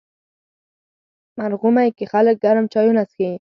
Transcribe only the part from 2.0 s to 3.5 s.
خلک ګرم چایونه څښي.